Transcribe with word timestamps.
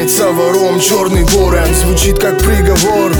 тянется 0.00 0.30
вором 0.30 0.80
черный 0.80 1.24
ворон. 1.24 1.74
Звучит 1.74 2.18
как 2.18 2.38
приговор. 2.38 3.12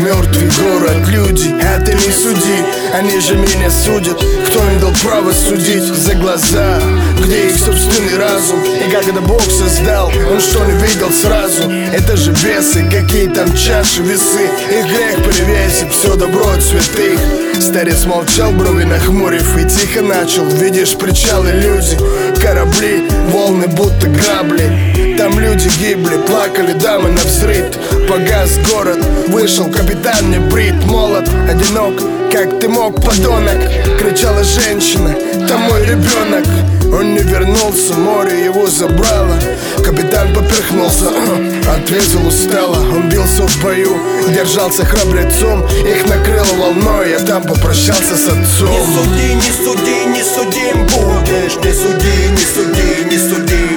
Мертвый 0.00 0.50
город, 0.58 1.08
люди, 1.08 1.54
это 1.60 1.92
не 1.92 2.10
суди. 2.10 2.85
Они 2.96 3.20
же 3.20 3.34
меня 3.36 3.70
судят, 3.70 4.16
кто 4.46 4.70
им 4.70 4.80
дал 4.80 4.90
право 5.04 5.30
судить 5.30 5.82
За 5.82 6.14
глаза, 6.14 6.80
где 7.22 7.50
их 7.50 7.58
собственный 7.58 8.16
разум? 8.16 8.58
И 8.64 8.90
как 8.90 9.06
это 9.06 9.20
Бог 9.20 9.42
создал, 9.42 10.10
он 10.32 10.40
что 10.40 10.64
не 10.64 10.72
видел 10.82 11.10
сразу? 11.10 11.70
Это 11.92 12.16
же 12.16 12.32
бесы, 12.32 12.88
какие 12.90 13.28
там 13.28 13.54
чаши, 13.54 14.00
весы. 14.00 14.48
Их 14.70 14.86
грех 14.86 15.16
перевесит 15.16 15.92
все 15.92 16.16
добро 16.16 16.48
от 16.48 16.62
святых. 16.62 17.20
Старец 17.60 18.06
молчал, 18.06 18.50
брови 18.52 18.84
нахмурив 18.84 19.58
и 19.58 19.68
тихо 19.68 20.00
начал. 20.00 20.46
Видишь 20.46 20.96
причалы 20.96 21.50
люди, 21.50 21.98
корабли, 22.40 23.06
волны 23.28 23.66
будто 23.66 24.08
грабли. 24.08 25.16
Там 25.18 25.38
люди 25.38 25.68
гибли, 25.80 26.16
плакали 26.26 26.72
дамы 26.72 27.10
на 27.10 27.20
взрыв. 27.20 27.66
Погас 28.08 28.58
город, 28.72 29.04
вышел 29.28 29.70
капитан 29.70 30.30
не 30.30 30.38
брит 30.38 30.82
Молод, 30.86 31.28
одинок, 31.50 32.00
как 32.30 32.58
ты 32.60 32.68
мог, 32.68 32.96
подонок? 33.02 33.58
Кричала 33.98 34.42
женщина, 34.42 35.14
там 35.48 35.60
мой 35.62 35.84
ребенок. 35.84 36.44
Он 36.92 37.14
не 37.14 37.20
вернулся, 37.20 37.94
море 37.94 38.44
его 38.44 38.66
забрало. 38.68 39.36
Капитан 39.84 40.32
поперхнулся, 40.32 41.06
ответил 41.76 42.26
устало 42.26 42.76
Он 42.76 43.08
бился 43.08 43.42
в 43.46 43.62
бою, 43.62 43.96
держался 44.28 44.84
храбрецом. 44.84 45.64
Их 45.66 46.06
накрыло 46.06 46.54
волной, 46.58 47.10
я 47.10 47.18
там 47.18 47.42
попрощался 47.42 48.16
с 48.16 48.28
отцом. 48.28 48.70
Не 48.70 48.80
суди, 48.94 49.34
не 49.34 49.52
суди, 49.64 50.04
не 50.06 50.22
судим 50.22 50.86
будешь. 50.86 51.56
Не 51.64 51.72
суди, 51.72 52.30
не 52.30 52.44
суди, 52.44 53.04
не 53.10 53.18
судим 53.18 53.75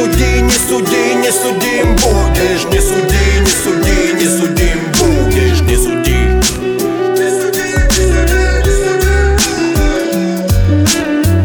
суди, 0.00 0.40
не 0.42 0.50
суди, 0.50 1.14
не 1.16 1.30
судим 1.30 1.96
будешь. 1.96 2.64
Не 2.72 2.80
суди, 2.80 3.24
не 3.40 3.52
суди, 3.62 4.12
не 4.14 4.26
судим 4.26 4.80
будешь. 4.98 5.60
Не 5.60 5.76
суди. 5.76 6.00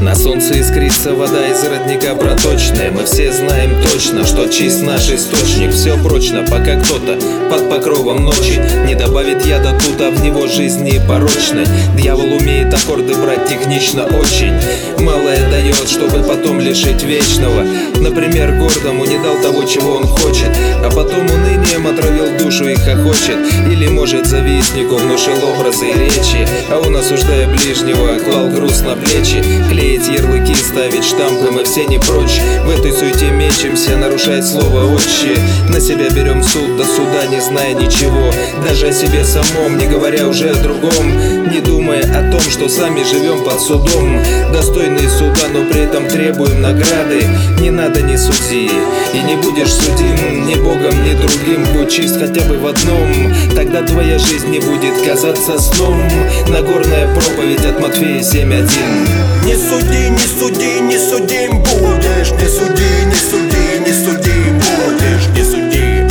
На 0.01 0.15
солнце 0.15 0.61
искрится 0.61 1.13
вода 1.13 1.47
из 1.47 1.63
родника 1.63 2.15
проточная. 2.15 2.91
Мы 2.91 3.03
все 3.05 3.33
знаем 3.33 3.71
точно, 3.91 4.25
что 4.25 4.47
чист 4.47 4.81
наш 4.83 5.09
источник. 5.09 5.73
Все 5.73 5.97
прочно, 5.97 6.43
пока 6.43 6.79
кто-то 6.79 7.19
под 7.49 7.69
покровом 7.69 8.23
ночи 8.23 8.61
Не 8.87 8.95
добавит 8.95 9.45
яда 9.45 9.77
тут, 9.77 9.99
а 10.01 10.11
в 10.11 10.23
него 10.23 10.47
жизни 10.47 11.01
порочной 11.07 11.65
Дьявол 11.97 12.33
умеет 12.33 12.54
аккорды 12.73 13.13
брать 13.15 13.47
технично 13.47 14.05
очень. 14.05 14.53
Малое 14.99 15.49
дает, 15.49 15.87
чтобы 15.87 16.23
потом 16.23 16.59
лишить 16.59 17.03
вечного. 17.03 17.63
Например, 17.99 18.51
гордому 18.55 19.05
не 19.05 19.17
дал 19.17 19.37
того, 19.41 19.63
чего 19.63 19.95
он 19.97 20.07
хочет. 20.07 20.49
А 20.83 20.89
потом 20.89 21.25
унынием 21.25 21.87
отравил 21.87 22.14
душу 22.55 22.69
и 22.69 22.75
хохочет 22.75 23.37
Или, 23.69 23.87
может, 23.87 24.25
завистнику 24.25 24.95
внушил 24.95 25.35
образы 25.43 25.89
и 25.89 25.93
речи. 25.93 26.47
А 26.69 26.79
он, 26.79 26.95
осуждая 26.95 27.47
ближнего, 27.47 28.19
клал 28.19 28.49
груз 28.49 28.81
на 28.81 28.95
плечи. 28.95 29.43
Клеить 29.69 30.07
ярлыки, 30.07 30.53
ставить 30.55 31.03
штампы 31.03 31.51
мы 31.51 31.63
все 31.63 31.85
не 31.85 31.99
прочь. 31.99 32.39
В 32.63 32.69
этой 32.69 32.91
суете 32.91 33.31
мечемся, 33.31 33.97
нарушая 33.97 34.41
слово 34.41 34.93
отче 34.93 35.37
На 35.69 35.79
себя 35.79 36.09
берем 36.09 36.43
суд 36.43 36.77
до 36.77 36.85
суда, 36.85 37.25
не 37.29 37.41
зная 37.41 37.73
ничего. 37.73 38.31
Даже 38.67 38.87
о 38.87 38.93
себе 38.93 39.23
самом, 39.25 39.77
не 39.77 39.87
говоря 39.87 40.27
уже 40.27 40.49
о 40.49 40.55
другом. 40.55 41.49
Не 41.51 41.59
думая 41.59 42.01
о 42.01 42.31
том, 42.31 42.41
что 42.41 42.69
сами 42.69 43.03
живем 43.03 43.43
под 43.43 43.59
судом. 43.59 44.21
Достойные 44.53 45.09
суда, 45.09 45.47
но 45.53 45.65
при 45.65 45.81
этом 45.81 46.07
требуем 46.07 46.61
награды. 46.61 47.25
Не 47.59 47.71
надо 47.71 48.01
ни 48.01 48.15
судьи, 48.15 48.69
и 49.13 49.21
не 49.23 49.35
будешь 49.37 49.73
судим 49.73 50.47
Ни 50.47 50.55
богом, 50.55 51.03
ни 51.03 51.13
другим, 51.13 51.65
будь 51.73 51.91
чист 51.91 52.19
хотя 52.19 52.44
бы 52.47 52.57
в 52.57 52.67
одном 52.67 53.33
Тогда 53.55 53.81
твоя 53.83 54.17
жизнь 54.19 54.49
не 54.49 54.59
будет 54.59 55.01
казаться 55.05 55.59
сном. 55.59 56.01
Нагорная 56.47 57.13
проповедь 57.13 57.65
от 57.65 57.79
Матфея 57.79 58.19
7.1 58.19 59.45
Не 59.45 59.55
суди, 59.55 60.09
не 60.09 60.19
суди, 60.19 60.79
не 60.81 60.97
судим 60.97 61.59
будешь. 61.59 62.31
Не 62.31 62.47
суди, 62.47 63.05
не 63.05 63.15
суди, 63.15 63.79
не 63.85 63.93
судим 63.93 64.59
будешь. 64.59 65.27
Не 65.35 65.43
суди 65.43 66.05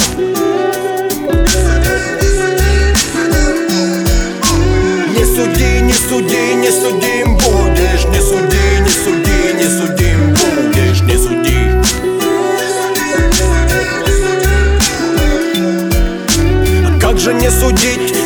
Не 5.17 5.25
суди, 5.25 5.81
не 5.83 5.93
суди, 5.93 6.55
не 6.55 6.71
судим 6.71 7.34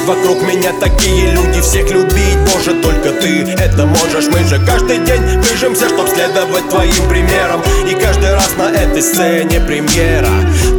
Вокруг 0.09 0.41
меня 0.41 0.73
такие 0.81 1.33
люди, 1.33 1.61
всех 1.61 1.91
любить 1.91 2.39
Боже, 2.51 2.73
только 2.81 3.11
ты. 3.21 3.43
Это 3.43 3.85
можешь 3.85 4.25
Мы 4.33 4.43
же 4.45 4.59
каждый 4.65 5.05
день 5.05 5.21
движемся, 5.43 5.87
чтоб 5.87 6.09
следовать 6.09 6.67
твоим 6.71 7.07
примерам. 7.11 7.63
И 7.87 7.93
каждый 7.93 8.33
раз 8.33 8.57
на 8.57 8.71
этой 8.71 9.03
сцене 9.03 9.61
премьера. 9.61 10.31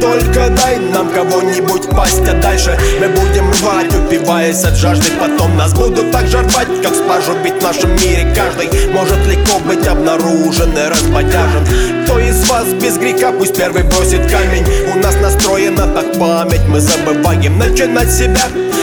Только 0.01 0.49
дай 0.49 0.77
нам 0.77 1.09
кого-нибудь 1.11 1.89
пасть, 1.91 2.27
а 2.27 2.33
дальше 2.41 2.75
мы 2.99 3.07
будем 3.09 3.51
рвать 3.51 3.93
Упиваясь 3.93 4.63
от 4.63 4.75
жажды, 4.75 5.11
потом 5.19 5.55
нас 5.55 5.75
будут 5.75 6.11
так 6.11 6.25
же 6.27 6.39
рвать 6.39 6.67
Как 6.81 6.95
спажу 6.95 7.35
бить 7.43 7.59
в 7.59 7.61
нашем 7.61 7.91
мире. 7.97 8.33
Каждый 8.33 8.89
может 8.91 9.27
легко 9.27 9.59
быть 9.59 9.85
обнаружен 9.85 10.75
и 10.75 10.89
разбодяжен 10.89 11.67
Кто 12.03 12.17
из 12.17 12.49
вас 12.49 12.65
без 12.81 12.97
греха, 12.97 13.31
пусть 13.31 13.55
первый 13.55 13.83
бросит 13.83 14.25
камень. 14.31 14.65
У 14.91 14.97
нас 14.97 15.13
настроена 15.21 15.85
так 15.85 16.17
память, 16.17 16.65
мы 16.67 16.79
забываем 16.79 17.59
начинать 17.59 18.11
себя 18.11 18.41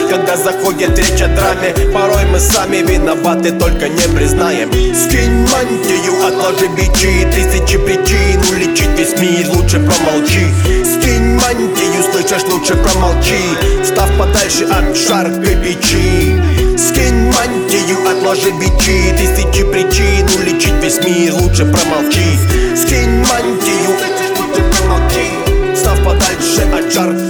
когда 0.09 0.37
заходит 0.37 0.97
речь 0.97 1.21
о 1.21 1.27
драме. 1.27 1.73
Порой 1.93 2.25
мы 2.31 2.39
сами 2.39 2.77
виноваты, 2.77 3.51
только 3.51 3.89
не 3.89 4.15
признаем. 4.15 4.69
Скинь 4.71 5.45
мантию, 5.51 6.25
отложи 6.25 6.67
бичи. 6.75 7.27
Тысячи 7.31 7.77
причин 7.77 8.41
уличить 8.51 8.89
весь 8.97 9.17
мир 9.19 9.49
Лучше 9.49 9.79
промолчи. 9.79 10.47
Скинь 10.83 11.35
мантию, 11.35 12.03
слышишь, 12.11 12.43
лучше 12.49 12.75
промолчи. 12.75 13.39
Став 13.83 14.09
подальше 14.17 14.65
от 14.65 14.95
жаркой 14.95 15.55
печи 15.55 16.35
Скинь 16.77 17.31
мантию, 17.31 17.97
отложи 18.09 18.51
бичи. 18.51 19.13
Тысячи 19.17 19.63
причин 19.63 20.27
уличить 20.39 20.73
весь 20.81 21.03
мир 21.03 21.33
Лучше 21.33 21.65
промолчи. 21.65 22.37
Скинь 22.75 23.25
мантию, 23.29 23.91
лучше 24.37 24.63
промолчи. 24.71 25.75
Став 25.75 25.97
подальше 26.03 26.61
от 26.73 26.93
жаркой 26.93 27.26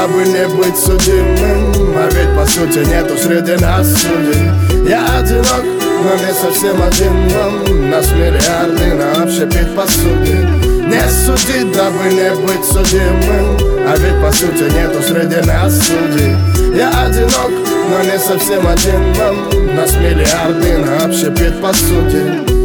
дабы 0.00 0.24
не 0.24 0.46
быть 0.56 0.78
судимым 0.78 1.94
А 1.94 2.08
ведь 2.12 2.34
по 2.34 2.46
сути 2.46 2.78
нету 2.88 3.16
среди 3.18 3.62
нас 3.62 3.86
судей. 4.00 4.88
Я 4.88 5.18
одинок, 5.18 5.64
но 6.02 6.14
не 6.14 6.32
совсем 6.32 6.80
один 6.82 7.28
Нам 7.28 7.90
Нас 7.90 8.10
миллиарды 8.12 8.94
на 8.94 9.22
общепит 9.22 9.74
посуде 9.76 10.38
Не 10.86 11.02
суди, 11.10 11.70
дабы 11.74 12.08
не 12.14 12.30
быть 12.46 12.64
судимым 12.64 13.58
А 13.86 13.94
ведь 13.98 14.22
по 14.22 14.32
сути 14.32 14.72
нету 14.72 15.02
среди 15.02 15.46
нас 15.46 15.78
судей. 15.86 16.34
Я 16.74 16.88
одинок, 17.04 17.50
но 17.90 18.02
не 18.02 18.18
совсем 18.18 18.66
один 18.66 19.12
Нам 19.18 19.76
Нас 19.76 19.92
миллиарды 19.96 20.78
на 20.78 21.04
общепит 21.04 21.60
посуде 21.60 22.59